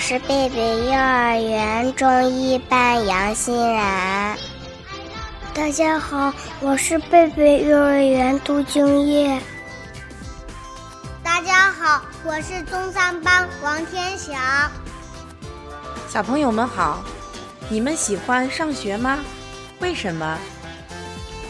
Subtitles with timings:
[0.00, 4.36] 是贝贝幼儿园中一班杨欣然。
[5.52, 9.38] 大家好，我是贝贝幼儿园杜敬业。
[11.22, 14.34] 大家好，我是中三班王天祥。
[16.08, 17.04] 小朋友们好，
[17.68, 19.18] 你们喜欢上学吗？
[19.80, 20.38] 为什么？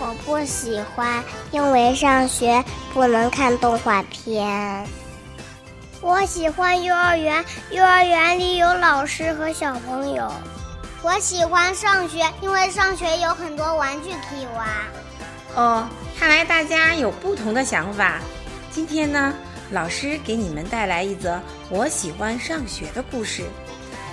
[0.01, 1.23] 我不喜欢，
[1.53, 4.85] 因为上学不能看动画片。
[6.03, 10.33] 我喜欢幼儿园，幼儿园里有老师和小朋友。
[11.03, 14.67] 我喜欢上学，因为上学有很多玩具可以玩。
[15.55, 15.87] 哦，
[16.19, 18.19] 看来大家有不同的想法。
[18.71, 19.35] 今天呢，
[19.73, 23.45] 老师给你们带来一则我喜欢上学的故事。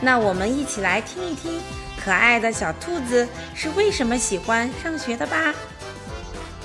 [0.02, 1.62] 那我们一起来听一听，
[2.04, 5.54] 可爱的小兔子是为什么喜欢上学的吧。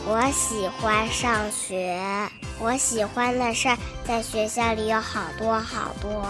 [0.05, 1.97] 我喜欢上学，
[2.59, 3.69] 我喜欢的事
[4.05, 6.27] 在学校里有好多好多，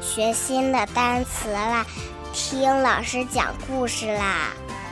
[0.00, 1.84] 学新的单词啦，
[2.32, 4.50] 听老师讲故事啦，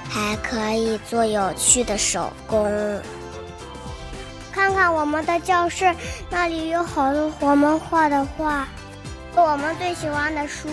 [0.09, 3.01] 还可以做有趣的手工。
[4.51, 5.95] 看看我们的教室，
[6.29, 8.67] 那里有好多我们画的画，
[9.37, 10.69] 我们最喜欢的书，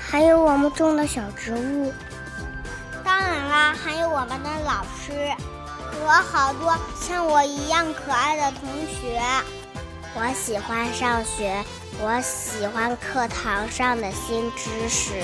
[0.00, 1.92] 还有我们种的小植物。
[3.04, 5.30] 当然啦，还有我们的老师。
[5.90, 9.20] 和好多像我一样可爱的同学。
[10.14, 11.64] 我喜欢上学，
[12.00, 15.22] 我喜欢课堂上的新知识。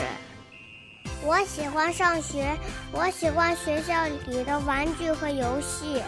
[1.23, 2.57] 我喜欢上学，
[2.93, 6.03] 我喜欢学校里的玩具和游戏。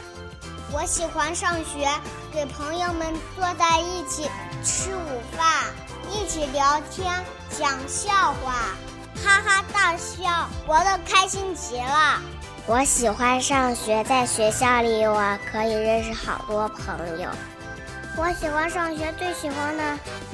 [0.70, 1.88] 我喜欢上学，
[2.32, 4.30] 给朋友们坐在一起
[4.62, 5.64] 吃午饭，
[6.12, 7.12] 一起聊天
[7.58, 8.76] 讲笑话，
[9.24, 12.20] 哈哈大笑，活得开心极了。
[12.68, 17.30] 我喜欢上学，在学校里我可以认识好多朋友。
[18.14, 19.82] 我喜欢上学，最喜欢的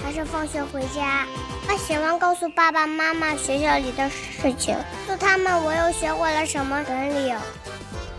[0.03, 1.25] 还是放学回家。
[1.69, 4.75] 我喜欢告诉爸爸妈妈学校里的事情，
[5.06, 7.36] 告诉他们我又学会了什么本领。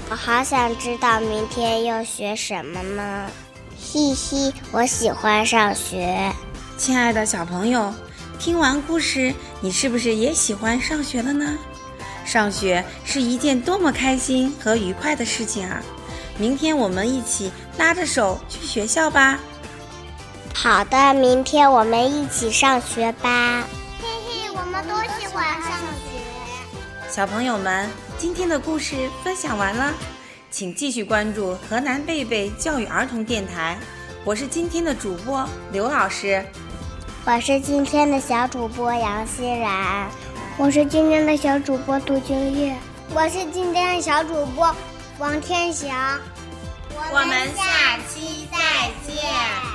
[0.09, 3.29] 我好想知道明天要学什么呢？
[3.77, 6.31] 嘻嘻，我喜欢上学。
[6.77, 7.93] 亲爱的小朋友，
[8.39, 11.57] 听完故事，你是不是也喜欢上学了呢？
[12.25, 15.81] 上学是一件多么开心和愉快的事情啊！
[16.37, 19.39] 明天我们一起拉着手去学校吧。
[20.53, 23.63] 好的，明天我们一起上学吧。
[24.01, 27.09] 嘿嘿，我们都喜欢上学。
[27.09, 29.93] 小朋友们，今天的故事分享完了，
[30.49, 33.77] 请继续关注河南贝贝教育儿童电台。
[34.23, 36.43] 我是今天的主播刘老师，
[37.25, 40.09] 我是今天的小主播杨欣然。
[40.57, 42.73] 我是今天的小主播杜金叶，
[43.13, 44.73] 我是今天的小主播
[45.19, 46.17] 王天祥，
[47.11, 49.74] 我们下期再见。